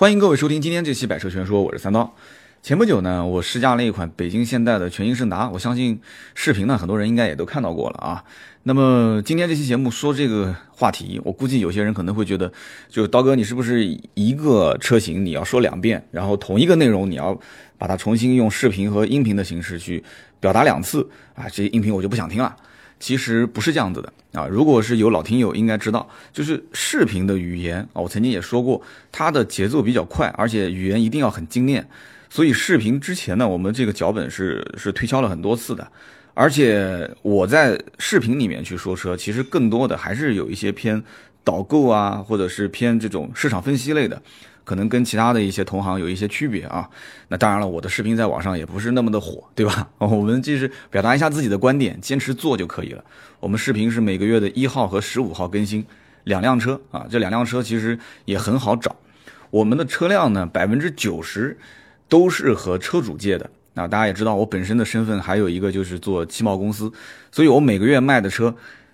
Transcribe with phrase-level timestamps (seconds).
[0.00, 2.14] 欢迎各位收听今天这期《百车全说》，我是三刀。
[2.62, 6.00] 前不久呢，我试驾了一款北京现代的全新胜达，我相信
[6.34, 8.24] 视频呢，很多人应该也都看到过了啊。
[8.62, 12.50] 那么今天这期节目说这个话题，我估计有些人可能会觉得，
[12.88, 13.84] 就刀哥你是不是
[14.14, 17.38] 一个车型你要说两遍，然后同一个内容你要
[17.76, 20.02] 把它重新用视频和音频的形式去
[20.40, 21.46] 表达两次啊？
[21.52, 22.56] 这音频我就不想听了。
[23.00, 24.46] 其实不是这样子的啊！
[24.46, 28.80] 如果是有老听友应该知道，就是视频的语言啊，我曾经也说过，
[29.10, 31.84] 它的节奏比较快，而且语言一定要很精炼。
[32.28, 35.90] 所以视频之前呢，我们这个脚本是是推敲了很多次的，
[36.34, 41.02] 而且我在视频里面去说车，其实更多的还是有一些偏
[41.42, 44.22] 导购啊，或者是偏这种市场分析类的，
[44.64, 46.88] 可能跟其他的一些同行有一些区别啊。
[47.28, 49.88] 那当然了，我的视频在网上也不是那么的火，对吧？
[49.98, 53.04] 我们就是表达一下自己的观点，坚持做就可以了。
[53.40, 55.84] 我们视频是每个月的一号和十五号更新
[56.24, 58.96] 两辆车啊，这两辆车其实也很好找。
[59.50, 61.56] 我们的车辆呢，百分之九十。
[62.10, 63.86] 都是和车主借的啊！
[63.86, 66.92] 大家也知道，我本身的身份还有一个就是做汽贸公司，
[67.30, 68.52] 所以我每个月卖的车，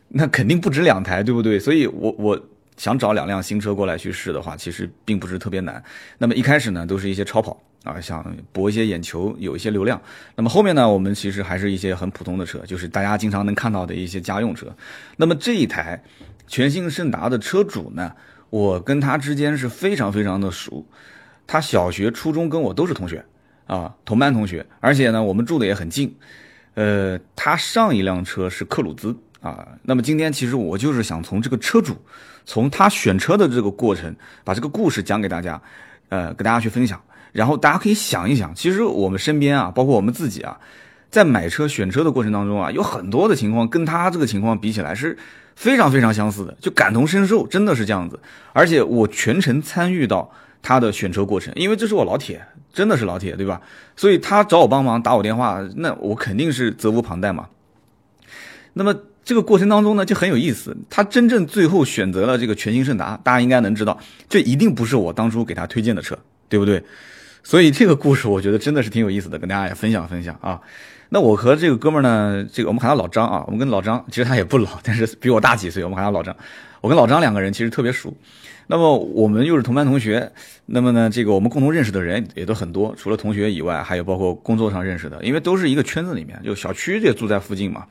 [0.09, 1.59] 那肯定不止两台，对不对？
[1.59, 2.39] 所以我我
[2.77, 5.83] 想找两辆新车过来去试的话，其实并不是特别难。
[6.19, 10.01] 那么一开始呢，都是一些超跑啊，想博一些眼球，有一些流量。
[10.35, 14.67] 那么后面呢，我们其实还是一些很普通的车，就是大家经常能看到的一些家用车。
[15.17, 16.03] 那么这一台
[16.47, 18.13] 全新胜达的车主呢，
[18.51, 20.87] 我跟他之间是非常非常的熟。
[21.47, 23.25] 他小学、初中跟我都是同学，
[23.67, 26.17] 啊，同班同学，而且呢，我们住的也很近。
[26.75, 29.17] 呃，他上一辆车是克鲁兹
[29.47, 29.69] 啊。
[29.83, 31.97] 那么今天其实我就是想从这个车主，
[32.45, 35.61] 从他选车的这个过程，把这个故事讲给大家，
[36.09, 37.01] 呃，给大家去分享。
[37.33, 40.59] 然后大家可以想一想，其实我们身边啊，包括我们自己啊，
[41.11, 45.17] 在买车、选车的过程当中啊，有很多的情况跟他这个情况比起来是
[45.55, 48.19] 非常非常相似的，就感同身受，真的是这样子。
[48.53, 50.31] 而且我全程参与到。
[50.63, 53.61] 他的选车过程，因为这是我老铁，真的是老铁，对吧？
[53.95, 57.47] 所以他找我帮忙，打我电话，那我肯定是责无旁贷嘛。
[58.73, 58.93] 那么
[59.27, 60.75] 这个过程当中呢，就很有意思。
[60.89, 63.99] 他真正最后选择了这个全新胜达，大家应该能知道，
[64.29, 66.17] 这一定不是我当初给他推荐的车，
[66.49, 66.81] 对不对？
[67.43, 70.61] 所以这个故事我觉得真的是挺有意思的，跟大家也分享分享啊。
[71.09, 76.35] 那我和这个哥们儿呢，这个我们喊他老张啊，我们跟老张其实他也不老，但是比我大几岁，我们喊他老张。
[76.81, 78.17] 我跟老张两个人其实特别熟。
[78.69, 80.31] 那么我们又是同班同学，
[80.67, 87.85] 那么呢，这个我们共同认识的人也都很多，除了同学以外，还有包括工作上认识的，因为都是一个圈子里面，就小区也住在附近嘛。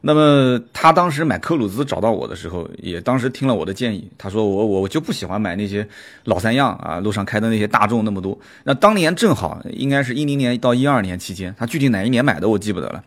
[0.00, 5.86] 那么他当时买科鲁兹找到我的时候，也当时听了我的建议，他说我我我就不喜欢买那些
[6.24, 8.38] 老三样啊，路上开的那些大众那么多。
[8.64, 13.02] 那当年正好应该是一零年到一二年期间，他具体哪一年买的我记不得了，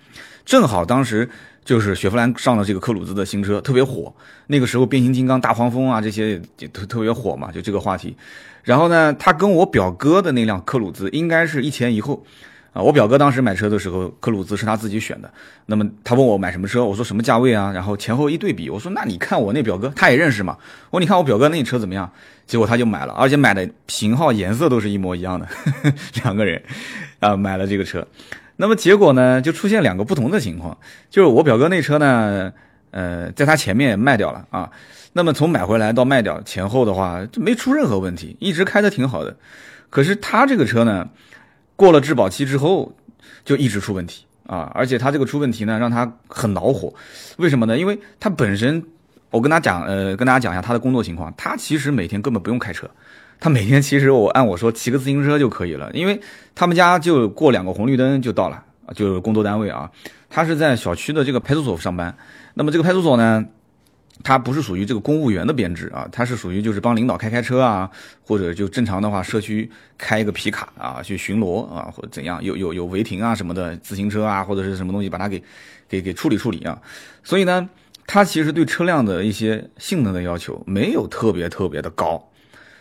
[0.45, 1.29] 正好当时。
[1.63, 4.11] 就是雪佛兰上了这个科鲁兹的新车，特别火。
[4.47, 8.17] 那个时候变形金刚、大黄蜂啊这些也特特别火嘛，就这个话题。
[8.63, 12.25] 然后呢，他跟我表哥的那辆科鲁兹应该是一前一后
[12.73, 12.81] 啊。
[12.81, 15.31] 我表哥当时买车的时候，克鲁兹是他自己选的。
[15.65, 17.71] 那么他问我买什么车，我说什么价位啊？
[17.73, 20.57] 然后前后一对比，我说那你看我那表哥，他也认识嘛。
[20.89, 22.11] 我说你看我表哥那车怎么样？
[22.47, 25.47] 结果他就买了，而且买的型号、颜色都是一模一样的。
[26.23, 26.61] 两个人
[27.19, 28.05] 啊买了这个车。
[28.57, 30.77] 那么结果呢，就出现两个不同的情况，
[31.09, 32.51] 就是我表哥那车呢，
[32.91, 34.69] 呃，在他前面卖掉了啊。
[35.13, 39.35] 那么从买回来到卖掉前后的话，就没出任何问题，一直开的挺好的。
[39.89, 41.09] 可是他这个车呢，
[41.75, 42.93] 过了质保期之后，
[43.43, 44.71] 就一直出问题啊。
[44.75, 46.93] 而且他这个出问题呢，让他很恼火。
[47.37, 47.77] 为什么呢？
[47.77, 48.83] 因为他本身，
[49.29, 52.89] 我跟他讲，呃，跟大家讲一下他的工作情况，他其实每天根本不用开车。
[53.39, 56.21] 他每天其实我按我说骑个自行车就可以了，因为
[56.53, 59.89] 他们家就过两个红绿灯就到了，就工作单位啊。
[60.29, 62.15] 他是在小区的这个派出所上班，
[62.53, 63.43] 那么这个派出所呢，
[64.23, 67.89] 他不是属于这个公务员的编制啊，他是属于就是帮领导开开车啊，
[68.23, 75.41] 或者就正常的话社区开一个皮卡啊去巡逻啊或者怎样，有有有违停啊什么的自行车啊或者是什么东西把它给
[75.89, 76.79] 给给处理处理啊。
[77.23, 77.67] 所以呢，
[78.05, 82.29] 他其实对车辆的一些性能的要求没有特别特别的高。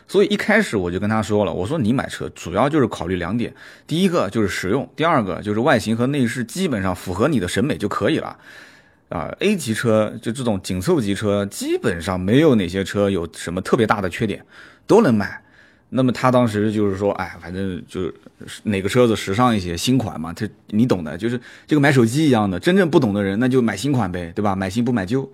[0.07, 3.55] 所以一开始我就跟他说了，我说你买车主要就是考虑两点，
[3.87, 8.37] 第一个就是实用，第二个就是外形和内饰基本上符合你的审美就可以了。
[9.11, 14.43] 啊，A 级车就这种紧凑级车，基本上没有哪些车有什么特别大的缺点，
[14.87, 15.43] 都能买。
[15.91, 18.15] 那么他当时就是说，哎，反正就是
[18.63, 24.55] 哪个车子时尚一些，新款嘛，他你懂的，就是这个买手机一样的，真正不懂的人那就买新款呗，对吧？
[24.57, 25.31] 买新不买旧。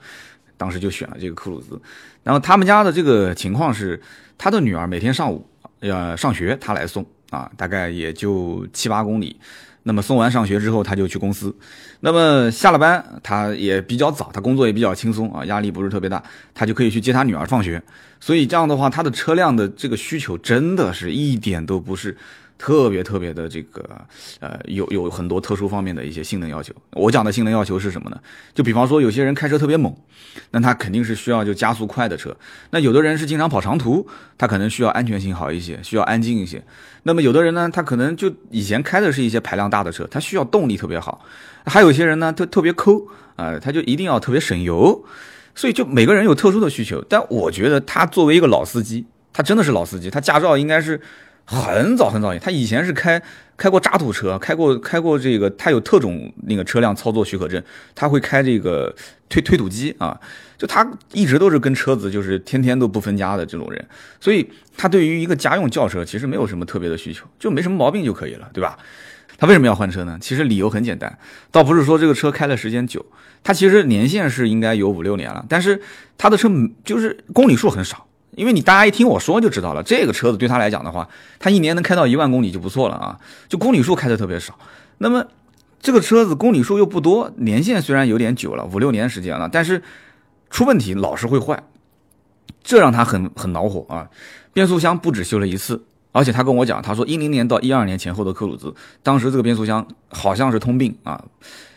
[0.59, 1.79] 当时就选了这个克鲁兹，
[2.23, 4.01] 然后他们家的这个情况是，
[4.39, 5.47] 他的女儿每天上午
[5.81, 9.39] 要上学，他来送啊，大概也就七八公里。
[9.89, 11.55] 那么送完上学之后，他就去公司。
[12.01, 16.21] 那么下了班，他也比较早，他工作也比较轻松啊，压力不是特别大，
[16.53, 17.81] 他就可以去接他女儿放学。
[18.19, 22.17] 所以这样的话，他的车辆的这个需求真的是一点都不是。
[22.59, 23.85] 特别特别的这个，
[24.41, 26.73] 呃，有有很多特殊方面的一些性能要求。
[26.93, 28.19] 我讲的性能要求是什么呢？
[28.55, 29.95] 就比方说，有些人开车特别猛，
[30.51, 32.35] 那他肯定是需要就加速快的车。
[32.71, 34.07] 那有的人是经常跑长途，
[34.39, 36.63] 他可能需要安全性好一些，需要安静一些。
[37.03, 41.25] 那么有的人呢，他可能就以前开的是一些排量大的车，他需要动力特别好。
[41.67, 43.07] 还有些人呢，特特别抠
[43.37, 45.05] 啊，他就一定要特别省油。
[45.55, 47.05] 所以就每个人有特殊的需求。
[47.09, 50.99] 但我觉得他作为一个老司机，他真的是老司机，他驾照应该是。
[51.47, 53.23] 很早很早以前，他以前是开
[53.57, 57.63] 开过渣土车，开过开过这个，他有特种那个车辆操作许可证，
[57.95, 58.93] 他会开这个
[59.29, 60.21] 推推土机啊，
[60.59, 63.87] 就他一直都是跟车子就是天天都不分家的这种人，
[64.21, 68.77] 所以他对于一个家用轿车其实没有什么特别的需求，就没什么毛病就可以了，对吧？
[69.39, 70.19] 他为什么要换车呢？
[70.21, 71.17] 其实理由很简单，
[71.53, 73.05] 倒不是说这个车开的时间久，
[73.45, 75.81] 他其实年限是应该有五六年了，但是
[76.19, 76.51] 他的车
[76.85, 78.06] 就是公里数很少。
[78.37, 83.19] 因为你大家一听我说就知道了，这个车子对他来讲的话，他一年能开到一万公里就不错了啊，
[83.49, 84.57] 就公里数开的特别少。
[84.99, 85.27] 那么
[85.81, 89.83] 这个车子公里数又不多，年限虽然有点久了，五六年时间了，但是
[90.51, 91.65] 出问题老是会坏，
[92.63, 94.09] 这让他很很恼火啊。
[94.53, 95.83] 变速箱不止修了一次，
[96.13, 101.25] 而且他跟我讲，他说一零年到一二年前后的克鲁兹，当时这个变速箱好像是通病啊。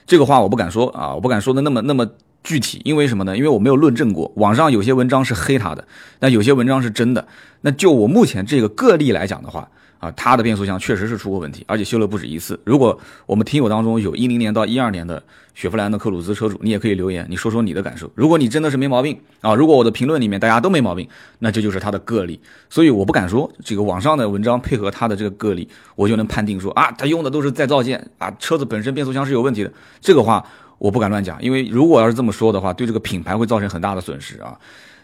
[0.06, 2.06] 这个话我不敢说啊，我不敢说的那么那么。
[2.44, 3.36] 具体因为什么呢？
[3.36, 5.86] 因为我没有论证过，网上有些文章是黑他的，
[6.20, 7.28] 那有些文章是真的。
[7.62, 9.70] 那就我目前这个个例来讲的话，
[10.00, 12.58] 啊，他的变速箱确实是出过问题，而且修了不止一次。
[12.64, 15.22] 如果我们听友当中有一零年到一二年的
[15.54, 18.10] 雪佛兰的克鲁兹车主，你也可以留言，你说说你的感受。
[18.16, 21.06] 如果你真的是没毛病啊，如果我的评论里面大家都没毛病，
[21.40, 22.40] 那这就是他的个例。
[22.70, 29.74] 所以我不敢说这个网上的文章配合他的这个个例，我就能判定说啊，他用的都是再造件啊，车子本身变速箱是有问题的。
[30.00, 30.46] 这个话。
[30.80, 34.58] 我不敢乱讲，因为如果要是这么说的话，对这个品牌会造成很大的损失啊。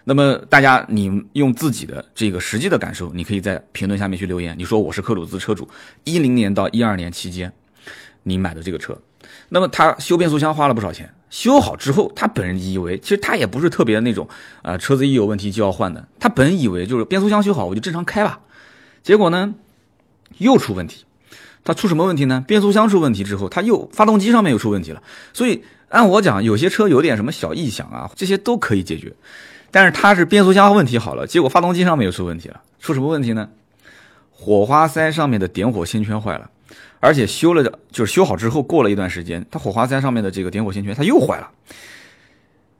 [0.06, 4.56] 那么大家，你用自己的这个实际的感受，你可以在评论下面去留言。
[4.58, 5.68] 你说我是克鲁兹车主，
[6.04, 7.52] 一零年到一二年期间，
[8.24, 8.96] 你买的这个车，
[9.50, 14.30] 那么他修变速箱花了不少钱，修好之后，他本人以为其实他也不是特别那种
[14.62, 18.40] 啊，车子一有问题就要换的，他本以为就是变速箱修好我就正常开吧，
[19.02, 19.56] 结果呢
[20.38, 21.04] 又出问题。
[21.66, 22.42] 它出什么问题呢？
[22.48, 25.04] 变速箱出问题之后，它又发动机上面又出问题了。
[25.34, 29.12] 所以按我讲，有些车有点什么小异响啊，这些都可以解决。
[29.72, 32.62] 但是它是变速箱问题好了，结果发动机上面又出问题了。
[32.80, 33.50] 出什么问题呢？
[34.32, 36.50] 火花塞上面的点火线圈坏了，
[37.00, 41.50] 而且修了的，就是修好之后过了一段时间，它火花塞上面的这个点火线圈它又坏了。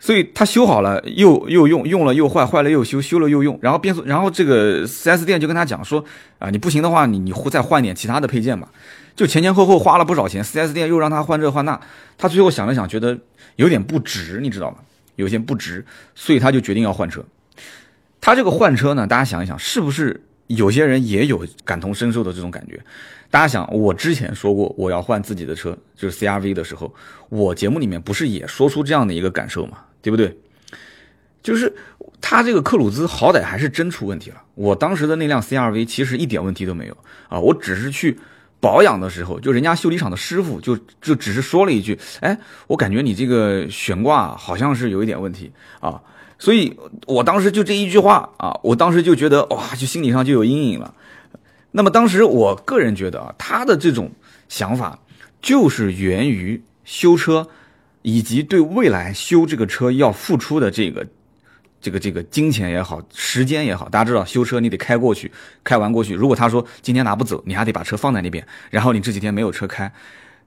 [0.06, 3.58] 所以他修好了又又用，用了又坏，坏了又修，修了又用。
[3.60, 6.06] 然后变速，然后这个 4S 店就跟他讲说，
[6.38, 8.70] 啊，你不行的话，你你再换点其他的配件吧。
[9.16, 11.82] 就前前后后花了不少钱，4S 店又让他换这换那，
[12.20, 13.18] 他最后想了想，觉得
[13.56, 14.78] 有点不值，你知道吗？
[15.16, 17.26] 有些不值，所以他就决定要换车。
[18.22, 22.80] 他这个换车呢，大家想一想，是不是有些人也有感同身受的这种感觉？
[23.32, 26.94] 大家想，我之前说过我要换自己的车，就是 CRV 的时候，
[27.30, 29.80] 我节目里面不是也说出这样的一个感受吗？
[30.06, 30.38] 对不对？
[31.42, 31.74] 就是
[32.22, 34.42] 他这个克鲁兹好歹还是真出问题了。
[34.54, 36.98] 我当时的那辆 CRV 其实一点问题都没有
[37.28, 38.18] 啊，我只是去
[38.60, 42.38] 保养的时候，就人家修理厂的师傅就就只是说了一句：“哎，
[42.68, 46.00] 我感觉你这个悬挂好像是有一点问题啊。”
[46.38, 50.94] 所以我当时就这一句话啊，我当时就觉得哇，就心理上就有阴影了。
[51.72, 54.12] 那么当时我个人觉得啊，他的这种
[54.50, 55.00] 想法
[55.42, 57.48] 就是源于修车。
[58.08, 61.04] 以及对未来修这个车要付出的这个，
[61.82, 65.32] 这个这个金钱也好，时间也好，大家知道修车你得开过去，
[65.64, 66.14] 开完过去。
[66.14, 69.92] 如果他说今天拿不走，你还得把车放在那边，然后你这几天没有车开，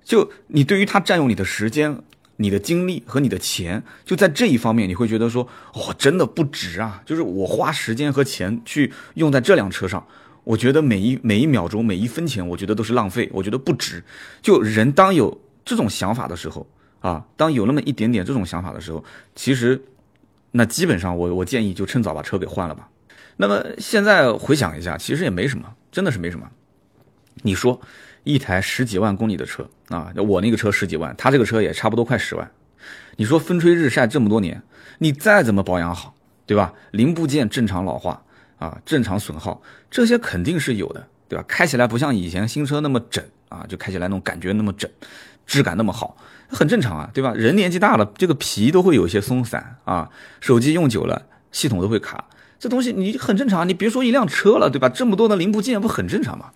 [0.05, 1.99] 就你对于他占用你的时间、
[2.37, 5.43] 你的精力和你的钱，就在这一方面，你会觉得说，
[5.75, 7.03] 哦，真的不值啊！
[7.05, 10.07] 就是我花时间和钱去用在这辆车上，
[10.45, 14.05] 我觉得每一每一秒钟、每一分钱，我觉得都是浪费，我觉得不值。
[14.41, 16.65] 就人当有这种想法的时候。
[17.09, 19.03] 啊，当有那么一点点这种想法的时候，
[19.35, 19.83] 其实，
[20.51, 22.87] 那基本上我我建议就趁早把车给换了吧。
[23.39, 26.47] 那么现在回想一下，其实也没什么，真的是没什么。
[27.43, 27.81] 你说
[28.25, 32.51] 一台十几万公里的车啊，我那个车十几万，他这个车也差不多快十万。
[33.17, 34.63] 你说风吹日晒这么多年，
[34.99, 36.75] 你再怎么保养好，对吧？
[36.91, 38.23] 零部件正常老化
[38.59, 41.45] 啊，正常损耗，这些肯定是有的，对吧？
[41.49, 44.91] 开起来不像以前新车那么整啊，就开起来那种感觉那么整，
[45.47, 46.15] 质感那么好。
[46.49, 47.33] 很正常啊，对吧？
[47.35, 50.09] 人年纪大了，这个皮都会有些松散啊。
[50.41, 52.25] 手机用久了，系统都会卡，
[52.59, 53.69] 这东西你很正常。
[53.69, 54.89] 你别说一辆车了，对吧？
[54.89, 56.51] 这么多的零部件不很正常吗？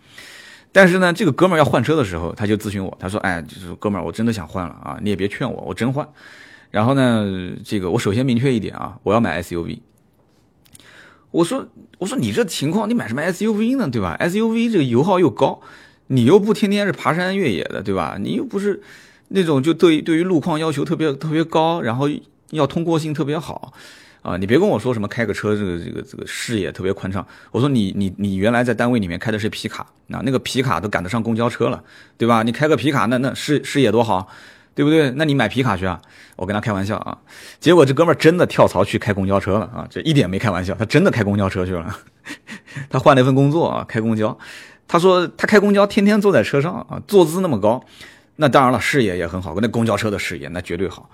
[0.73, 6.09] 但是呢，这个哥们儿要换车的时候，他就咨询我，他说：“哎，就是哥们儿，我真的想换了啊，你也别劝我，我真换。”
[6.73, 9.81] 然后呢，这个我首先明确一点啊，我要买 SUV。
[11.31, 11.67] 我说
[11.99, 13.91] 我说你这情况，你买什么 SUV 呢？
[13.91, 15.61] 对吧？SUV 这个油耗又高，
[16.07, 18.17] 你又不天天是爬山越野的，对吧？
[18.19, 18.83] 你又不是
[19.33, 22.09] 那种就对对于路况要求特别特别高，然后
[22.51, 23.73] 要通过性特别好。
[24.23, 27.27] 啊，你别跟我说什么开个车，这个这个这个视野特别宽敞。
[27.51, 31.83] 我说你你你原来在单位里面开的是皮卡，啊，那个皮卡都赶得上公交车了，
[32.17, 32.45] 对吧？
[32.45, 34.29] 你开个皮卡，那那视视野多好，
[34.77, 35.11] 对不对？
[35.17, 36.01] 那你买皮卡去啊？
[36.37, 37.19] 我跟他开玩笑啊，
[37.59, 41.99] 结果这哥们儿真的跳槽去开公交车了啊，这一点没开玩笑，他真的开公交车去了。
[42.89, 44.39] 他换了一份工作啊，开公交。
[44.87, 47.85] 他说他开公交天天坐在车上啊，坐姿那么高，
[48.43, 51.09] 那当然了，视野也很好，那公交车的视野那绝对好。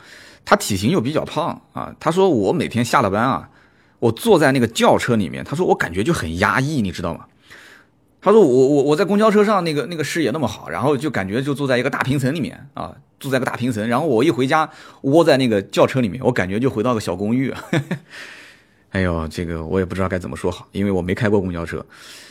[0.47, 3.51] 他体型又比较胖啊，他说我每天下了班啊，
[3.99, 7.27] 我坐在那个轿车里面，他说我感觉就很压抑，你知道吗？
[8.23, 14.71] 他说我我我在公交车上那个那个视野那么好，然后就感觉就坐在一个大平层里面啊，坐在个大平层，然后我一回家
[15.03, 17.53] 窝在那个轿车里面，我感觉就回到个小公寓。
[18.91, 21.85] 哎呦，这个我也不知道该怎么说好，因为我没开过公交车，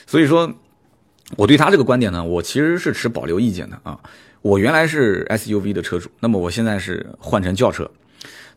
[0.07, 0.51] 所以说
[1.35, 3.99] 我对他这个观点呢，我其实是持保留意见的啊。
[4.47, 7.91] 我原来是 SUV 的车主，那么我现在是换成轿车。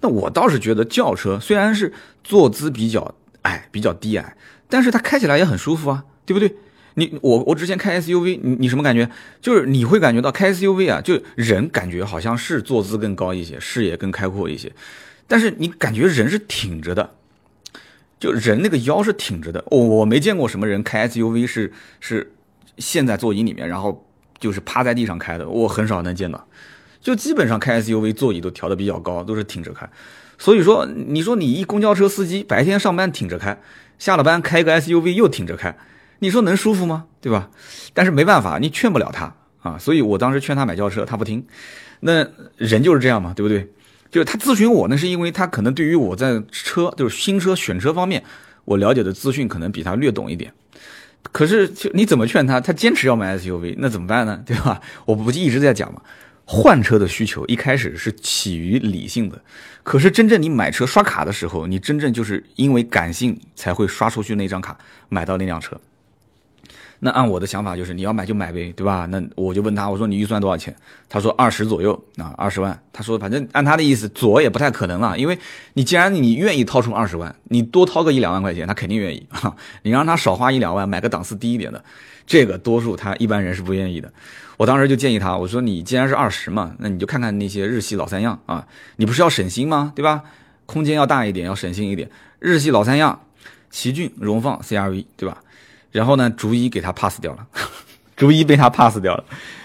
[0.01, 1.93] 那我倒是觉得轿车虽然是
[2.23, 4.37] 坐姿比较矮、比较低矮，
[4.69, 6.55] 但是它开起来也很舒服啊，对不对？
[6.95, 9.11] 你我我之前开 SUV，你你什么感觉？
[9.41, 14.73] 就是你会感觉到开 SUV 啊，就人感觉好像是坐姿更高一些，视野更开阔一些，
[15.27, 17.15] 但是你感觉人是挺着的，
[18.19, 19.65] 就人那个腰是挺着的。
[19.67, 22.33] 我我没见过什么人开 SUV 是是
[22.79, 24.07] 陷在座椅里面，然后
[24.41, 26.45] 就是趴在地上开的，我很少能见到。
[27.01, 29.89] 就基本上开 SUV 座椅都调的比较高，都是挺着开，
[30.37, 33.59] 所以说你说你一公交车司机白天上班挺着开，
[33.99, 35.75] 下了班开个 SUV 又挺着开，
[36.19, 37.07] 你说能舒服吗？
[37.21, 37.49] 对吧？
[37.95, 41.47] 但是没办法，你劝不了他啊，所以我当时劝他买轿车，他不听。
[42.01, 43.67] 那人就是这样嘛，对不对？
[44.11, 48.23] 就是他咨询我，那是因为他可能对于我在车就是新车选车方面，
[48.65, 50.53] 我了解的资讯可能比他略懂一点。
[51.33, 54.43] 可是就你怎么劝他，他坚持要买 SUV，那怎么办呢？
[54.45, 54.81] 对吧？
[55.05, 56.01] 我不就一直在讲嘛。
[56.45, 59.41] 换车的需求一开始是起于理性的，
[59.85, 64.77] 可是真正你买车刷卡的时候，你真正就是因为感性才会刷出去那张卡
[65.09, 65.81] 买到那辆车。
[67.03, 69.07] 那按我的想法就是你要买就买呗，对吧？
[69.11, 70.75] 那我就问他，我说你预算多少钱？
[71.09, 72.79] 他说二十左右啊，二十万。
[72.93, 75.39] 他说反正按他的意思左也不太可能了，因为
[75.73, 79.57] 你既然你愿意掏出二十万，你多掏个一两万块钱，他肯定愿意啊。
[79.83, 81.83] 你让他少花一两万买个档次低一点的，
[82.27, 84.13] 这个多数他一般人是不愿意的。
[84.59, 88.67] 我当时就建议他，我说你既然是二十嘛，那你就看看那些日系老三样啊，
[88.97, 89.93] 你不是要省心吗？
[89.97, 90.23] 对吧？
[90.67, 92.11] 空间要大一点，要省心一点。
[92.39, 93.19] 日系老三样，
[93.71, 95.43] 奇骏、荣放、CRV，对吧？
[95.91, 97.47] 然后呢，逐一给他 pass 掉了，
[98.17, 99.25] 逐一被他 pass 掉了。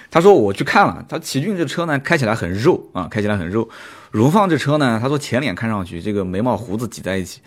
[0.09, 3.67] 他说我去看了，他奇骏这车呢，开起来很肉啊，开起来很肉。
[4.11, 7.41] 荣放这车呢，他说前脸看上去这个眉毛胡子挤在一起，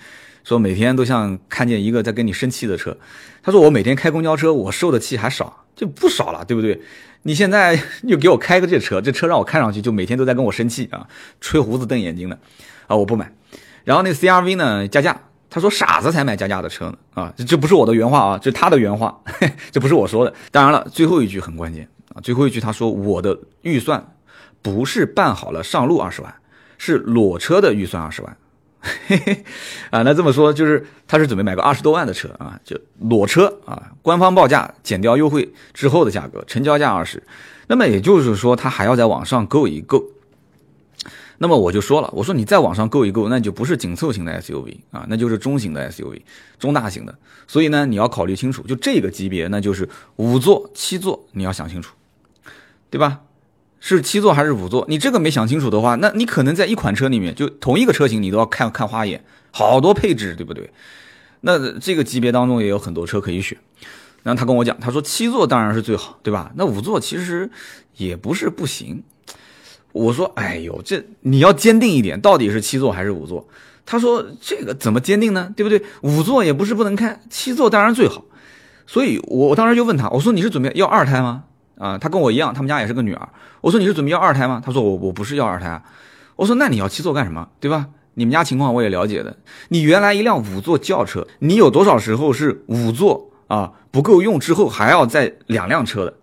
[0.45, 2.95] 说每天都像看见一个在跟你生气的车。
[3.43, 6.79] 他说我每天开公交车，我受的气还少，就不少了，对不对？
[7.23, 11.09] 你现在又给我开个这车，这车让我看上去就每天都在跟我生气啊，
[11.41, 12.39] 吹胡子瞪眼睛的，
[12.87, 13.33] 啊，我不买。
[13.85, 15.19] 然后那 CRV 呢加价，
[15.51, 19.19] 他说傻子才买加价的车呢，啊，这这不是我的原话啊，这是他的原话，
[19.73, 20.33] 这不是我说的。
[20.51, 24.15] 当然了，最后一句很关键啊，最后一句他说我的预算
[24.61, 26.35] 不是办好了上路二十万，
[26.77, 28.37] 是裸车的预算二十万。
[28.81, 29.45] 嘿嘿，
[29.91, 37.23] 啊，那这么说就是他是准备买个二十多万的车啊，就裸车啊，官方报价减掉优惠之后的价格，成交价二十，
[37.67, 40.05] 那么也就是说他还要在网上购一购。
[41.39, 46.21] 那么我就说了，我说你在网上购一购，那就不是紧凑型的 SUV 啊，那就是中型的 SUV，
[46.59, 47.17] 中大型的。
[47.47, 51.95] 所以呢，你要考虑清楚，就这个级别，那就是五座、七座，你要想清楚，
[52.91, 53.21] 对吧？
[53.81, 54.85] 是七座还是五座？
[54.89, 60.69] 你这个没想清楚的话，那你可能在一款车里面，就同一个车型，你都要看看花眼，好多配置，对不对？
[61.43, 63.57] 那这个级别当中也有很多车可以选。
[64.25, 66.51] 然后他跟我讲，他说七座当然是最好，对吧？
[66.57, 67.49] 那五座其实
[67.97, 69.05] 也不是不行。
[69.93, 73.47] 我说，哎呦，这你要坚定一点，到底是七座还是五座？
[73.87, 75.53] 他说这个怎么坚定呢？
[75.57, 75.83] 对不对？
[76.03, 78.25] 五座也不是不能开，七座当然最好。
[78.87, 81.45] 所以我我当时就问他，我说你是准备要二胎吗？
[81.79, 83.29] 啊，他跟我一样，他们家也是个女儿。
[83.61, 84.63] 我说你是准备要二胎吗？
[84.65, 85.83] 他说我我不是要二胎。
[86.37, 87.49] 我说那你要七座干什么？
[87.61, 87.87] 对吧？
[88.15, 89.37] 你们家情况我也了解的。
[89.69, 96.15] 你原来一辆五座轿车，你有多少时候是五座啊不够用之后还要再两辆车的？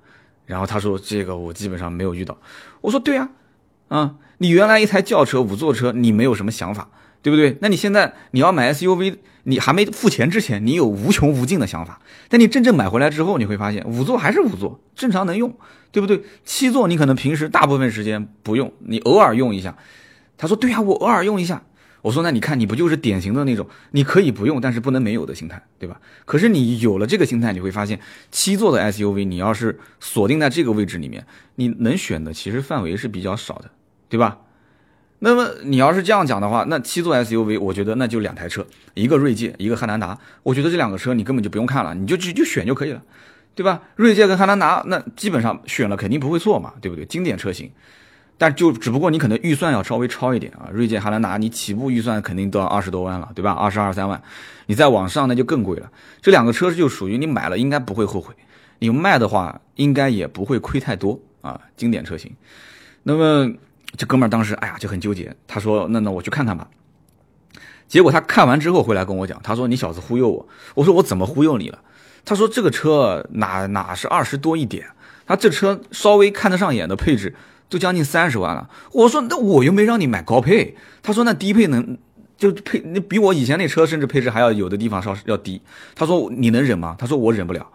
[0.45, 2.38] 然后他说这个我基本上没有遇到。
[2.81, 3.29] 我说对啊，
[3.95, 6.89] 啊，你原来一台轿车五座车你没有什么想法，
[7.21, 7.57] 对不对？
[7.61, 15.55] 那你现在你要买 SUV，你还没付钱之前，你有无穷无尽的想法，但你真正买回来之后，你会发现五座还是五座，正常能用，
[15.93, 16.21] 对不对？
[16.43, 19.77] 七座你可能平时大部分时间不用，你偶尔用一下。
[20.37, 21.63] 他说：“对呀，我偶尔用一下。”
[22.03, 25.99] 我说：“那你看，你不就是典型的那种，你可以不用，但是不能没有的心态，对吧？
[26.25, 27.99] 可是你有了这个心态，你会发现，
[28.31, 31.25] 七座的 SUV，你要是锁定在这个位置里面，
[31.55, 33.71] 你能选的其实范围是比较少的，
[34.09, 34.38] 对吧？
[35.19, 40.17] 那么你要是这样讲的话，那七座 SUV，我觉得那就两台车，一个锐界，一个汉兰达。
[40.43, 43.01] 我觉得这两个车你根本就不用看了，你就就就选就可以了，
[43.55, 43.81] 对吧？
[43.95, 47.05] 锐界跟汉兰达，那基本上选了肯定不会错嘛，对不对？
[47.05, 47.71] 经典车型。”
[48.38, 53.53] 但就只不过你可能预算要稍微超一点啊，锐界、汉兰达，你起步预算肯定都要二十多万了，对吧？
[53.53, 54.21] 二十二三万，
[54.65, 55.89] 你再往上那就更贵了。
[56.21, 58.35] 这两个车就属于你买了应该不会后悔，
[58.79, 62.29] 你卖的话应该也不会亏太多啊，经典车型。
[63.03, 63.50] 那么
[63.97, 66.67] 这哥们儿当时哎呀就很纠结，他说那那我去看看吧。
[67.87, 70.47] 结果他看完之后回来跟我讲，他说你小子忽悠我。
[70.75, 71.79] 我说我怎么忽悠你了？
[72.23, 74.87] 他说这个车哪哪是二十多一点，
[75.25, 77.35] 他这车稍微看得上眼的配置。
[77.67, 81.97] 都将近三十万了，我说那我又没让你买高配，他说那低配能
[82.37, 85.59] 就配那比我以前那车甚至配置还要有的地方稍要低，
[85.95, 86.95] 他说你能忍吗？
[86.99, 87.67] 他说我忍不了，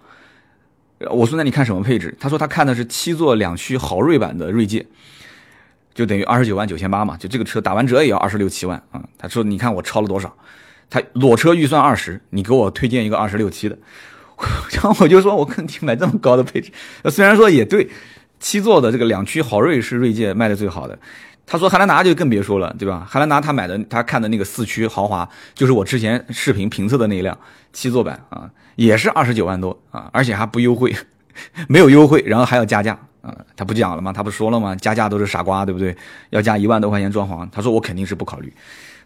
[1.10, 2.16] 我说那你看什么配置？
[2.20, 4.86] 他说他看的是七座两驱豪锐版的锐界，
[5.94, 9.02] 就等于二十九万九千八嘛，就这个车打完折也要二十六七万啊。
[9.18, 10.35] 他说你看我超了多少？
[10.88, 13.78] 他裸车预算二十，你给我推荐一个二十六七的，
[14.73, 16.73] 然后我就说我肯定买这么高的配置，
[17.11, 17.88] 虽然说也对。
[18.42, 20.99] 七座的这个两驱豪锐是锐界卖的最好的，
[21.44, 23.06] 他说汉兰达就更别说了，对吧？
[23.06, 27.38] 汉兰达他买的他看的那个四驱豪华，就是我之前视频评测的那一辆
[27.70, 30.97] 七座版啊，也是二十九万多啊，而且还不优惠，
[31.68, 34.12] 没有优惠，然后还要加价啊，他不讲了吗？
[34.12, 34.74] 他不说了吗？
[34.76, 35.96] 加价都是傻瓜，对不对？
[36.30, 38.52] 要加一万多块钱装潢，他说我肯定是不考虑，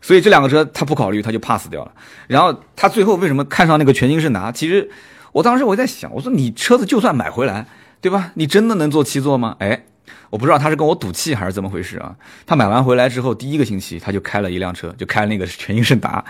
[0.01, 1.93] 所以这两个车他不考虑，他就 pass 掉了。
[2.27, 4.51] 然后他最后为什么看上那个全新胜达？
[4.53, 4.91] 其实
[5.33, 7.67] 我当时我在想，我说你车子就算买回来。
[8.01, 8.33] 对吧？
[8.35, 9.57] 你真的能做七座吗？
[9.61, 9.83] 哎，
[10.29, 12.15] 我不知道他是跟我赌气还是怎么回事啊。
[12.45, 16.23] 他买完回来之后，第一个星期他就开了一辆车，就开那个全新胜达，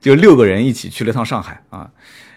[0.00, 1.90] 就六个人一起去了趟上海啊。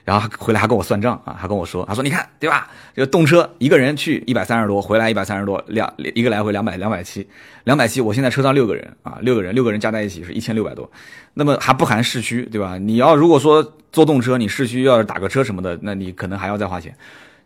[0.10, 2.68] 然后回来还跟我算账啊，还跟我说，他说你看对吧？
[2.96, 7.30] 这个动车一个人去一百三十多，回来一百三十多，两一个来回两百两百七，
[7.64, 8.02] 两百七。
[8.02, 10.90] 我现在车上六个人啊，六个人六个人加在一起是一千六百多，
[11.36, 12.80] 那么还不含市区，对吧？
[12.80, 16.92] 你要如果说坐动车，你市区要是打个车什么的，那你可能还要再花钱。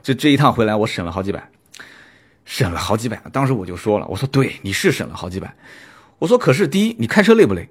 [0.01, 1.49] 这这一趟回来，我省了好几百，
[2.45, 3.21] 省了好几百。
[3.33, 5.53] 当时我就说了，我说对，你是省了好几百。
[6.19, 7.67] 我说可是，第一，你开车累不累？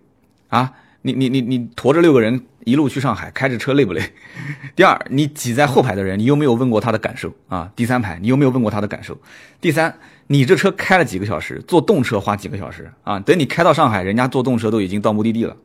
[0.49, 0.71] 啊，
[1.03, 4.03] 你你你你驮着六个人一路去上海，开着车累不累？
[4.75, 7.71] 第二，你挤在后排的人，你有没有问过他的感受啊？
[7.75, 9.19] 第三排，你有没有问过他的感受？
[9.61, 9.95] 第三，
[10.29, 11.63] 你这车开了几个小时？
[11.67, 13.19] 坐动车花几个小时啊？
[13.21, 15.57] 等你开到上海，人家坐动车都已经到目的地了。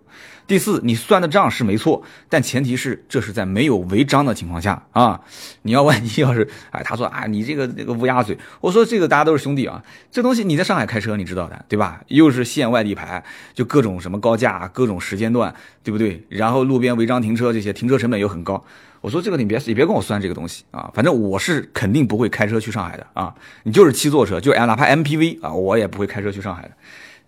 [0.47, 5.19] 第四，你算的账是没错，但前提是这是在没有违章的情况下啊！
[5.63, 11.99] 你要万一要是哎，他说啊，你这个这个乌鸦嘴，我说这个大家都是兄弟啊，这东西你在上海开车你知道的对吧？
[12.08, 13.21] 又是限外地牌，
[13.53, 15.53] 就各种什么高价，各种时间段，
[15.84, 16.25] 对不对？
[16.30, 18.63] 然后路边违章停车这些，停车成本又很高。
[19.01, 23.36] 我说这个你别你别跟我算这个东西啊，反正我是肯定不会开车去上海的啊！
[23.63, 26.71] 你就是七座车，就哪怕 MPV 啊，我也不会开车去上海的。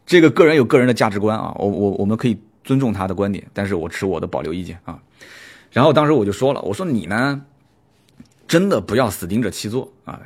[0.05, 2.39] 这个个人有个人的价值观啊，我我我们可以。
[2.69, 4.99] 尊重他的观点，但是我持我的保留意见啊。
[5.71, 7.41] 然后当时我就说了，我说你呢，
[8.47, 10.21] 真的不要死盯着七座啊。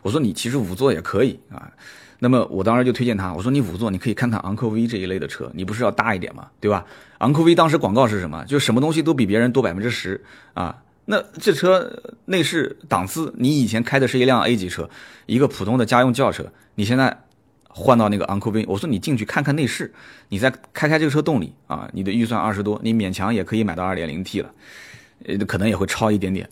[0.00, 1.70] 我说你其实五座也可以啊。
[2.18, 6.86] 那么我当时就推荐他，我说你五座你可以看看昂科威这一类的车，你不是要大一点嘛，对吧？
[7.18, 8.42] 昂科威当时广告是什么？
[8.46, 10.18] 就什么东西都比别人多百分之十
[10.54, 10.82] 啊。
[11.04, 11.92] 那这车
[12.24, 14.88] 内饰档次，你以前开的是一辆 A 级车，
[15.26, 17.24] 一个普通的家用轿车，你现在。
[17.74, 19.90] 换到那个昂科威，我说你进去看看内饰，
[20.28, 24.54] 你再开开这个车动力啊，你的预算二十多，你勉强也可以买到二点零 T 了，
[25.26, 26.46] 呃，可能也会超一点点。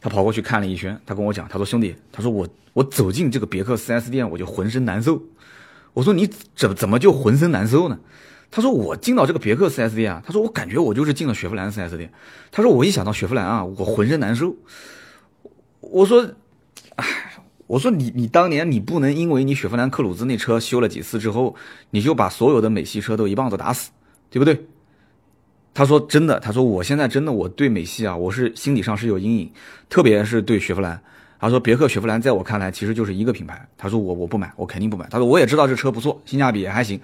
[0.00, 5.20] 他跑过去看了一圈，他跟我讲，他说兄弟，他说我我走进这个别克 4S 店我就浑身难受。
[5.94, 7.98] 我说你怎怎么就浑身难受呢？
[8.50, 12.12] 他说我进到这个别克 4S 店啊，他说我感觉我就是进了雪佛兰 4S 店。
[12.52, 14.54] 他说我一想到雪佛兰啊，我浑身难受。
[15.80, 16.30] 我说，
[16.94, 17.31] 唉。
[17.72, 21.56] 我说你你当年你不能因为你雪佛兰克鲁兹那车修了几次之后，
[21.88, 23.90] 你就把所有的美系车都一棒子打死，
[24.28, 24.66] 对不对？
[25.72, 29.50] 他说真的，他说我现在真的我对美系啊，我是心理上是有阴影，
[29.88, 31.00] 特别是对雪佛兰。
[31.40, 33.66] 他说别克雪佛兰在我看来其实就是一个品牌。
[33.78, 35.06] 他说我我不买，我肯定不买。
[35.10, 37.00] 他说我也知道这车不错，性价比也还行。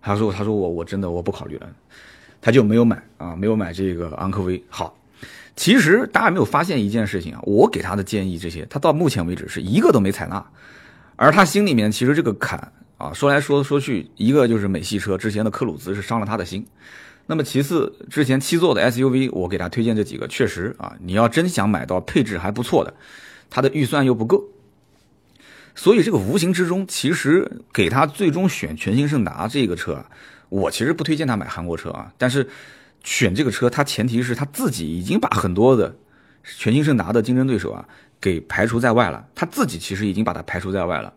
[0.00, 1.68] 他说他说我我真的我不考虑了，
[2.40, 4.64] 他就没有买啊，没有买这个昂科威。
[4.70, 4.96] 好。
[5.56, 10.44] 其实大家没有发现一件事情啊，我给他的建议这些，他到目前为止是一个都没采纳，
[11.16, 16.66] 而他心里面其实这个坎啊，说来说说去，一个就是美系车之前的克鲁兹是伤了他的心，
[17.26, 22.92] 那么其次，之前七座的 SUV，我给他推荐这几个，确实啊，你要真想买到配置还不错的，
[23.48, 24.44] 他的预算又不够，
[25.74, 30.04] 所以这个无形之中，其实给他最终选全新胜达这个车，
[30.50, 32.46] 我其实不推荐他买韩国车啊，但是
[33.02, 35.96] 选这个车，他前提是他自己已经把很多的
[36.44, 37.88] 全新胜达的竞争对手啊
[38.20, 41.12] 给排除在外了，他自己其实已经把它排除在外了。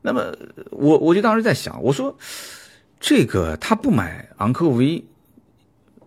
[0.00, 0.34] 那么
[0.70, 2.16] 我我就当时在想，我说。
[3.04, 5.04] 这个他不买昂科威，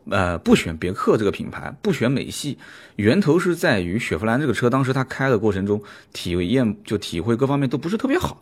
[0.09, 2.57] 呃，不选别克这个品牌，不选美系，
[2.95, 8.41] 源头是在于雪佛兰这个车，当时他开的过程中，体验就体会各方面都不是特别好。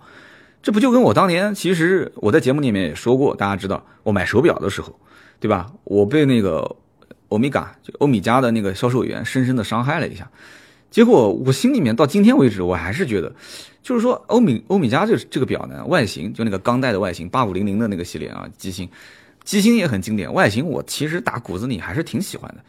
[0.62, 5.00] 这不就跟我当年，其实我在节目里面也说过，大家知道，我买手表的时候，
[5.44, 5.70] 对吧？
[5.84, 6.78] 我被那个
[7.28, 10.32] 欧米伽，就欧米茄的那个销售员深深的伤害了一下。
[10.90, 13.30] 结果我心里面到今天为止，我还是觉得。
[13.82, 18.88] 就是说，欧米欧米茄这这个表呢，外形就那个钢带的外形，八五零零的那个系列啊，机芯，
[19.44, 22.64] 机芯也很经典，外形我其实打骨子里还是挺喜欢的。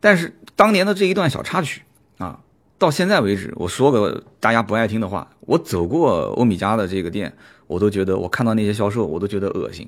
[0.00, 1.82] 但是当年的这一段小插曲
[2.16, 2.40] 啊，
[2.78, 7.30] 到现在为止，我说个大家不爱听的话，我走过欧米茄的这个店，
[7.66, 9.86] 我都觉得我看到那些销售，我都觉得恶心。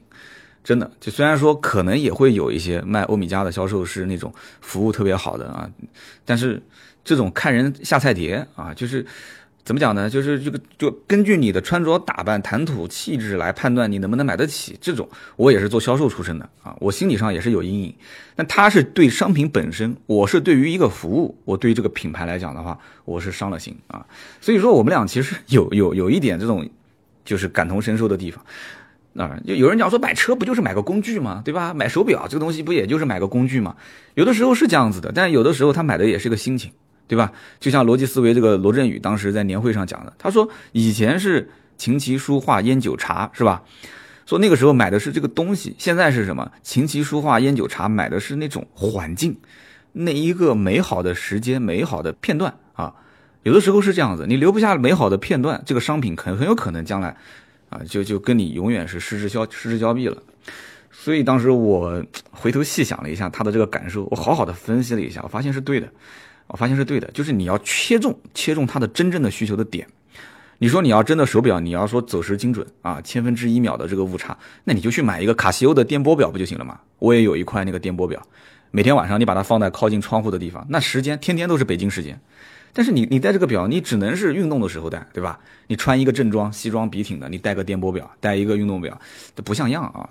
[0.62, 5.70] 真的，就虽然说可能也会有一些卖欧米茄的销售是那种服务特别好的啊，
[6.24, 6.62] 但是
[7.04, 9.06] 这种看人下菜碟啊，就是。
[9.64, 10.10] 怎么讲呢？
[10.10, 14.76] 就是这个，就根据你的穿着打扮、谈吐、气质来判断你能不能买得起。
[14.80, 17.94] 这种我也是做销售出身的啊，我心理上也是有阴影。
[18.34, 24.04] 那他是对商品本身，我是对于一个服务，我对这个品牌来讲的话，我是伤了心啊。
[24.40, 26.68] 所以说，我们俩其实有有有一点这种，
[27.24, 28.44] 就是感同身受的地方
[29.16, 29.38] 啊。
[29.46, 31.42] 就有人讲说，买车不就是买个工具吗？
[31.44, 31.74] 对吧？
[31.74, 33.76] 买手表这个东西不也就是买个工具吗？
[34.14, 36.70] 有的时候是这样子的，但有的时候他买的也是个心情。
[37.08, 37.30] 对吧？
[37.60, 43.62] 就像逻辑思维这个罗振宇当时在年会上讲的，他说以前是琴棋书画烟酒茶，是吧？
[44.24, 46.50] 说那个时候买的是这个东西，现在是什么？
[46.62, 49.36] 琴棋书画烟酒茶买的是那种环境，
[49.92, 52.94] 那一个美好的时间、美好的片段啊。
[53.42, 57.14] 有的时候是这样子，你留不下美好的片段，这个商品很很有可能将来
[57.72, 60.22] 啊，就就跟你永远是失之交失之交臂了。
[60.90, 65.88] 所以当时我回头细想了一下他的这个感受，我好好的分析了一下，我发现是对的。
[66.48, 69.86] 我发现是对的，就是你要切中切中他的真正的需求的点。
[70.58, 76.78] 你说你要真的手表，你要说走时精准啊，千分之一秒的这个误差，那你就去买一个卡西欧的电波表不就行了吗？
[76.98, 78.20] 我也有一块那个电波表，
[78.70, 82.20] 每天晚上你把它放在靠近窗户的地方，那时间天天都是北京时间。
[82.72, 85.38] 但是你你戴这个表，你只能是运动的时候戴，对吧？
[85.66, 88.98] 你穿一个正装西装笔挺的，你戴个电波表，戴一个运动表，
[89.36, 90.08] 这不像样啊。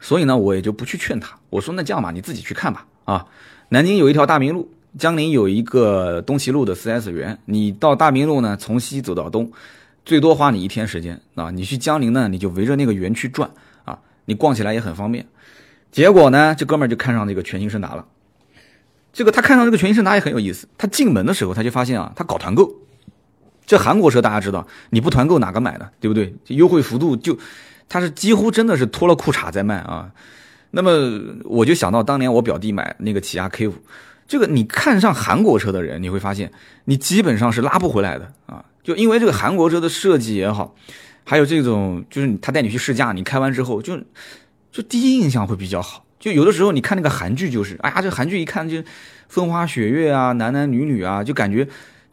[0.00, 3.26] 所以呢，我也就不去劝他，我说那这样吧，你自己去看吧啊。
[3.68, 4.70] 南京有一条大明路。
[4.98, 9.52] 江宁有一个东齐路的 4S 园，你到大明路呢，从西走到东，
[10.06, 11.50] 最多花你一天时间啊。
[11.50, 13.50] 你去江宁呢，你就围着那个园区转
[13.84, 15.26] 啊，你逛起来也很方便。
[15.92, 18.06] 结果呢，这哥们儿就看上这个全新胜达了。
[19.16, 20.68] 这个他看上这个全新胜达也很有意思。
[20.76, 22.70] 他进门的时候他就发现啊，他搞团购。
[23.64, 25.88] 这韩国车大家知道，你不团购哪个买呢？
[25.98, 26.34] 对不对？
[26.48, 27.38] 优惠幅度就，
[27.88, 30.12] 他是几乎真的是脱了裤衩在卖啊。
[30.72, 30.90] 那么
[31.46, 33.74] 我就想到当年我表弟买那个起亚 K 五。
[34.28, 36.52] 这个你看上韩国车的人，你会发现
[36.84, 38.62] 你基本上是拉不回来的啊！
[38.84, 40.74] 就因为这个韩国车的设计也好，
[41.24, 43.96] 还有这种就是他带你去试驾，你开完之后就
[44.70, 46.04] 就第一印象会比较好。
[46.18, 48.82] 就有的时候你看那个韩剧，就是哎呀，这韩剧一看就
[49.28, 51.66] 风花雪月啊，男男女女啊，就感觉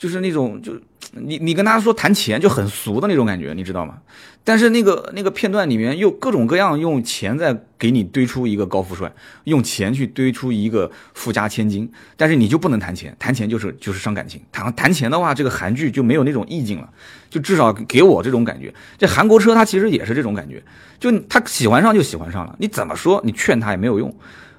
[0.04, 0.74] 就是那种就。
[1.16, 4.00] 你你跟他说谈钱就很俗的那种感觉，你知道吗？
[4.44, 9.14] 但是那个那个片段里面又各种各样用钱在给你堆出一个高富帅，
[9.44, 11.88] 用钱去堆出一个富家千金，
[12.18, 14.42] 但是你就不能谈钱，谈钱就是就是伤感情。
[14.52, 16.90] 谈谈钱的话，这个韩剧就没有那种意境了，
[17.30, 18.74] 就至少给我这种感觉。
[18.98, 20.64] 这韩国车它其实也是这种感觉，
[21.00, 24.12] 就他喜欢上就喜欢上了，你怎么说你劝他也没有用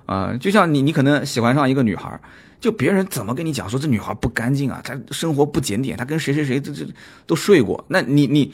[0.07, 0.33] 啊。
[0.39, 2.21] 就像你你可能喜欢上一个女孩。
[2.65, 6.87] 就别人怎么跟你讲说这女孩不干净啊，她生活不检点，她跟谁谁谁这这
[7.27, 8.51] 都睡过，那你你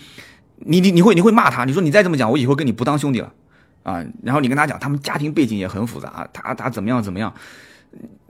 [0.57, 1.65] 你你你会你会骂她？
[1.65, 3.33] 你说你再这么讲，我以后跟你不当兄弟了
[3.85, 4.05] 啊！
[4.25, 7.33] 然后你跟他讲，他们家庭背景也很复杂，他他怎么样怎么样，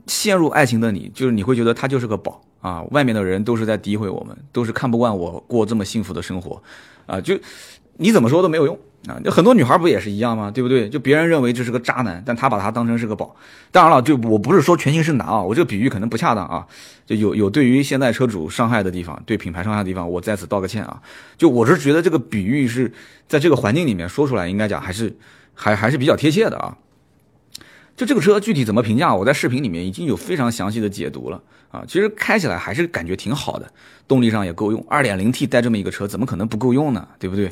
[0.05, 2.83] 陷入爱情的你，就是你会觉得他就是个宝啊！
[2.91, 6.61] 外面的人都是在诋毁我们，都是看不惯我过这么幸福的生活
[7.07, 7.19] 啊！
[7.19, 7.35] 就
[8.01, 8.77] 你怎么说都没有用。
[9.07, 10.51] 啊，就很多女孩不也是一样吗？
[10.51, 10.87] 对不对？
[10.87, 13.35] 就别人认为这是个渣男，但他把他当成是个宝。
[13.71, 16.67] 当然了，就我不是说全新是男啊，我这个比喻可能不恰当啊。
[17.07, 21.01] 就有有对于现代车主伤害的地方，对品牌伤害的地方，我在此道个歉啊。
[21.35, 22.93] 就我是觉得这个比喻是
[23.27, 25.15] 在这个环境里面说出来，应该讲还是
[25.55, 26.77] 还还是比较贴切的啊。
[27.97, 31.83] 就这个车具体怎么评价，我在视频里面已经有非常详细的解读了啊。
[31.87, 33.73] 其实开起来还是感觉挺好的，
[34.07, 34.85] 动力上也够用。
[34.87, 37.07] 二点零 T 带这么一个车，怎么可能不够用呢？
[37.17, 37.51] 对不对？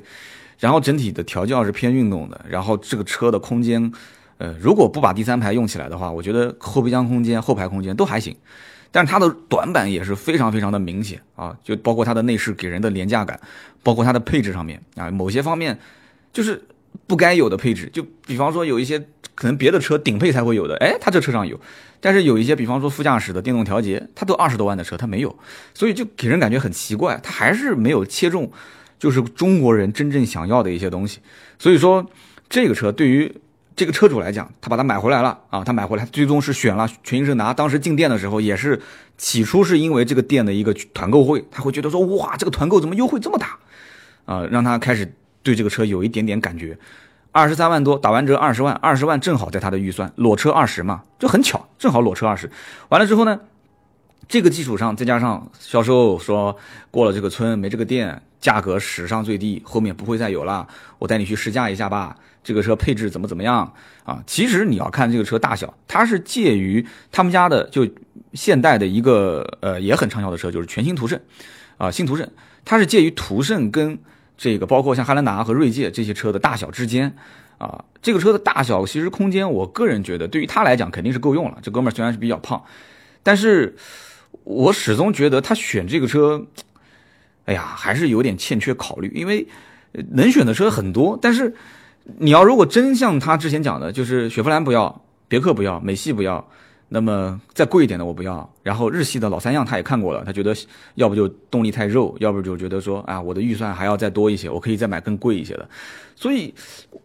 [0.60, 3.91] 然后整体的调教是偏运动的，然后这个车的空间，
[4.38, 8.36] 呃，如果不把第三排用起来的话，我觉得后备箱空间、后排空间都还行。
[8.91, 13.39] 但是它的短板也是非常非常的明显啊，就包括它的内饰给人的廉价感，
[13.84, 15.80] 包括它的配置上面啊，某些方面
[16.34, 16.62] 就是
[17.06, 17.88] 不该有的配置。
[17.93, 19.00] 就比方说有一些
[19.36, 21.60] 可能别的车顶配才会有的，哎，它这车上有。
[22.02, 25.38] 但是有一些，比方说副驾驶的电动调节，它都二十多万的车，它没有，
[25.74, 28.52] 所以就给人感觉很奇怪，它还是没有切中，
[28.99, 31.19] 就是中国人真正想要的一些东西。
[31.57, 32.05] 所以说，
[32.47, 33.33] 这个车对于
[33.75, 37.53] 这个车主来讲，他把它买回来了啊，他买回来最终是选了全英胜达。
[37.53, 38.79] 当时进店的时候，也是
[39.17, 43.57] 起初是因为这个店的一个团购会，他会觉得说，哇，这个团购怎么优惠这么大
[44.25, 46.77] 啊，让他开始对这个车有一点点感觉。
[47.31, 52.49] 二十三万多，打完折二十万，二十万正好在他的预算，裸车二十嘛，就很巧，正好裸车二十。
[52.89, 53.39] 完了之后呢，
[54.29, 56.55] 这个基础上再加上销售说
[56.91, 60.65] 过了这个村没这个店，价格史上最低，后面不会再有了。
[60.99, 63.73] 我带你去试驾一下吧，这个车配置怎么怎么样
[64.05, 64.23] 啊？
[64.27, 67.85] 其实你要看这个车大小，它是介于他们家的就
[68.33, 71.19] 现代的一个呃也很畅销的车，就是全新途胜
[71.77, 72.29] 啊，新途胜，
[72.63, 73.99] 它是介于途胜跟。
[74.41, 77.13] 这个包括像汉兰达和锐界这些车的大小之间，
[77.57, 81.57] 啊，这个车的大小其实空间，我个人觉得对于他来讲肯定是够用了。
[81.61, 82.63] 这哥们儿虽然是比较胖，
[83.21, 83.75] 但是
[84.43, 86.45] 我始终觉得他选这个车，
[87.45, 89.11] 哎呀，还是有点欠缺考虑。
[89.15, 89.47] 因为
[90.11, 91.53] 能选的车很多，但是
[92.17, 96.49] 你要如果真像他之前讲的，就是雪佛兰不要，别克不要，美系不要。
[96.91, 100.56] 那么再贵一点的我不要，然后日系的老三样他也看过了，他觉得
[100.95, 105.69] 要不就动力太肉，要不就觉得说啊我的预算还要再多一些，我可以再买更贵一些的，
[106.15, 106.52] 所以，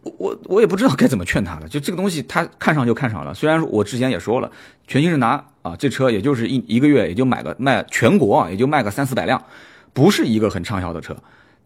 [0.01, 1.67] 我我也不知道该怎么劝他了。
[1.67, 4.51] 就这个东西他看上就看上了，虽然我之前也说了，
[4.87, 9.43] 全新胜达啊这车也就是一一个月也就买个卖全国啊也就卖个三四百辆，
[9.93, 11.15] 不是一个很畅销的车，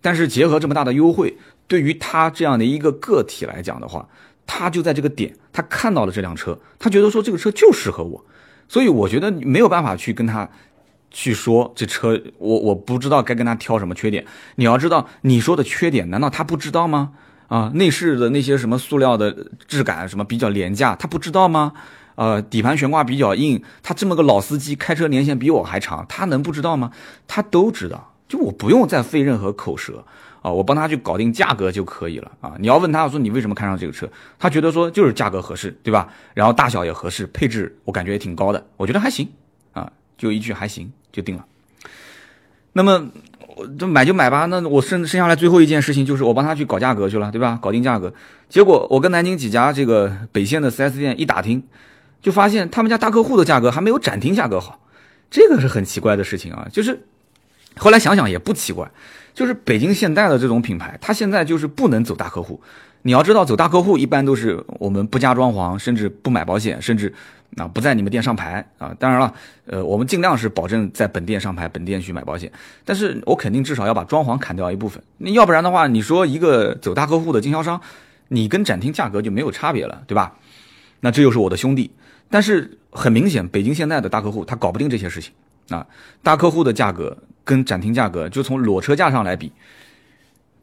[0.02, 4.06] 但是结合这么大的优惠，对于他这样的一个个体来讲的话。
[4.52, 8.26] 他就在这个点，他看到了这辆车，他觉得说这个车就适合我，
[8.68, 10.50] 所以我觉得没有办法去跟他
[11.12, 14.26] 去说这车，我我不知道该跟他挑什么缺点。
[14.56, 17.12] 你要知道，你说的缺点，难道他不知道吗？
[17.48, 21.74] 啊，内饰的那些什么塑料的质感什么比较廉价，他不知道吗？
[22.16, 26.92] 呃，底盘悬挂比较硬，他这么个老司机，开车年限比我还长，他能不知道吗？
[27.28, 30.04] 他都知道，就我不用再费任何口舌。
[30.54, 32.54] 我帮他去搞定价格就可以了啊！
[32.60, 36.08] 你要问他说你为什么看上这个车，他觉得说就是价格合适，对吧？
[36.34, 39.28] 然后大小也合适，配置我感觉也挺高的，我觉得还行
[39.74, 41.46] 啊，就一句还行就定了。
[42.74, 43.10] 那么
[43.56, 47.58] 我这买就买吧，那我剩剩下来最后一件事情就是我帮他去搞价格去了，对吧？
[47.62, 48.14] 搞定价格，
[48.48, 51.64] 结果我跟南京几家这个北线的 4S 店一打听，
[52.22, 54.80] 就发现他们家大客户的价格还没有展厅价格好，
[55.32, 57.02] 这个是很奇怪的事情啊，就是
[57.78, 58.90] 后来想想也不奇怪。
[59.34, 62.62] 就是北京现代的这种品牌，它现在就是不能走大客户。
[63.02, 67.14] 你要知道，走大客户一般都是我们不加装潢，甚至不买保险，甚至
[67.56, 68.94] 啊不在你们店上牌啊。
[69.00, 69.34] 当然了，
[69.68, 72.52] 呃，我们尽量是保证在本店上牌，本店去买保险。
[72.84, 75.02] 但是我肯定至少要把装潢砍掉一部分。
[75.18, 77.80] 你要不然的话，你说一个走大客户的经销商，
[78.28, 80.36] 你跟展厅价格就没有差别了，对吧？
[81.00, 81.92] 那这又是我的兄弟。
[82.30, 85.32] 但是很明显，北京现代的大客户他搞不定这些事情
[85.70, 85.86] 啊，
[86.22, 87.18] 大客户的价格。
[87.46, 89.52] 跟展厅价格就从裸车价上来比，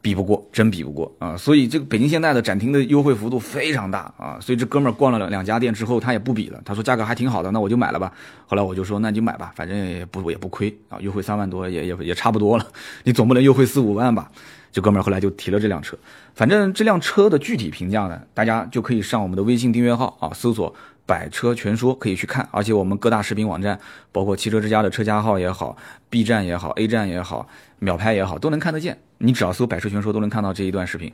[0.01, 1.35] 比不过，真比不过啊！
[1.35, 4.37] 所以这个北京现代的展厅的优惠幅度非常大啊！
[4.39, 8.09] 所以这哥们儿逛了两两家店之后，他也不比了，他说价格还挺好的，那我就买了吧。
[8.45, 12.65] 后来我就说那就买吧，反正也不也不亏啊，优惠三万多也也也差不多了，
[13.03, 14.31] 你总不能优惠四五万吧？
[14.71, 15.97] 这哥们儿后来就提了这辆车，
[16.35, 20.73] 反正这辆车的具体评价呢，大家就可以上我们的微信订阅号啊，搜索。
[21.07, 23.79] 百车全说可以去看，而且我们各大视频网站，
[24.11, 25.77] 包括汽车之家的车家号也好
[26.09, 27.47] ，B 站也好，A 站也好，
[27.79, 28.99] 秒拍也好，都能看得见。
[29.19, 31.11] 你只要搜“百车全说”，都能看到这一段视频。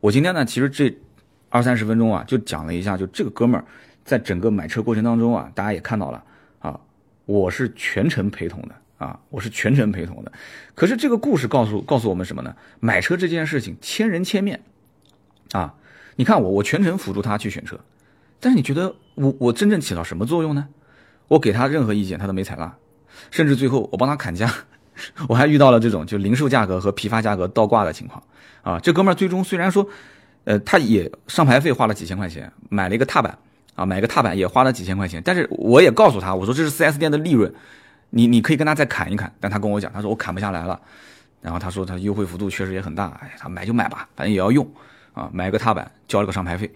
[0.00, 0.92] 我今天呢，其实这
[1.48, 3.64] 二三十分钟啊，就讲了一下，就这个哥们儿
[4.04, 6.22] 在整个买车过程当中啊，大家也看到了
[6.58, 6.78] 啊，
[7.24, 10.32] 我是全程陪同的啊，我是全程陪同的。
[10.74, 12.54] 可是这个故事告诉告诉我们什么呢？
[12.80, 14.60] 买车这件事情千人千面
[15.52, 15.74] 啊，
[16.16, 17.78] 你看我，我全程辅助他去选车。
[18.40, 20.68] 但是你觉得我我真正起到什么作用呢？
[21.28, 22.74] 我给他任何意见他都没采纳，
[23.30, 24.52] 甚至最后我帮他砍价，
[25.28, 28.22] 我还遇到了这种就零售价格和批发价格倒挂的情况
[28.62, 28.80] 啊！
[28.80, 29.86] 这哥们儿最终虽然说，
[30.44, 33.36] 呃，他也上牌费花了几千块钱，买了一个踏板
[33.74, 37.52] 啊，买个踏板也花了几千块钱，但是我也告诉他，我说这是 4S 店的利润，
[38.10, 40.80] 你你可以跟他再砍一砍，但他跟我讲，他说我砍不下来了，
[41.42, 44.66] 然后他说他优惠幅度确实也很大，哎，他买就买吧，反正也要用
[45.12, 46.72] 啊，买个踏板交了个上牌费。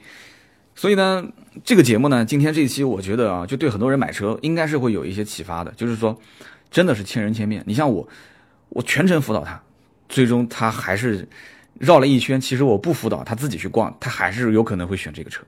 [0.75, 1.25] 所以呢，
[1.65, 5.71] 这个节目呢，今天这一期，我觉得啊，就对很多人买车应该是会有一些启发的。
[5.77, 6.19] 就是说，
[6.71, 7.63] 真的是千人千面。
[7.67, 8.07] 你像我，
[8.71, 9.61] 我全程辅导他，
[10.09, 11.29] 最终他还是
[11.79, 12.41] 绕了一圈。
[12.41, 15.43] 其实我不辅导，他自己去逛，他还是有可能会选这个车。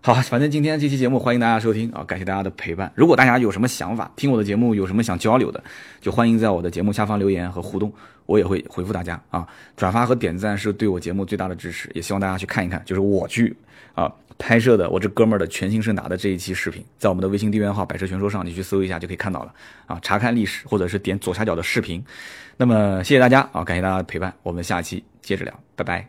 [0.00, 2.92] 好，反正今天这期节目欢迎大家收听啊，感谢大家的陪伴。
[2.94, 5.62] 如果大家有什么想法，听我的节目有什么想交流的，
[6.00, 7.90] 就欢迎在我的节目下方留言和互动，
[8.26, 9.46] 我也会回复大家啊。
[9.76, 13.56] 转发和点赞是对我节目最大的支持，也希望大家去看一看，就是我去
[13.94, 19.54] 啊拍摄的我这哥们儿的全新胜达的这一期视频，在我们的微信订阅号“百车全说”上，你去搜一下就可以看到了
[19.86, 19.98] 啊。
[20.02, 22.04] 查看历史或者是点左下角的视频。
[22.56, 26.08] 那么谢谢大家啊，感谢大家的陪伴，我们下期接着聊，拜拜。